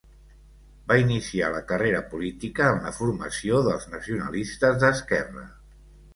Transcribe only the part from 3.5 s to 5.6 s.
dels Nacionalistes d'Esquerra.